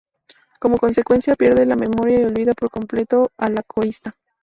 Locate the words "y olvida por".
2.21-2.71